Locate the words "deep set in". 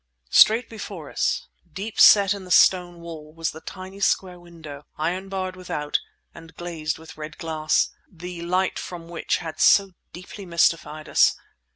1.71-2.43